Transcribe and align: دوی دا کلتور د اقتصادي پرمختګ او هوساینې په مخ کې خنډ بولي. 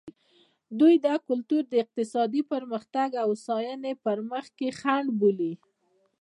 دوی 0.79 0.95
دا 1.05 1.15
کلتور 1.27 1.63
د 1.69 1.73
اقتصادي 1.83 2.41
پرمختګ 2.51 3.09
او 3.23 3.29
هوساینې 3.33 3.93
په 4.03 4.11
مخ 4.29 4.45
کې 4.57 4.69
خنډ 4.79 5.07
بولي. 5.19 5.53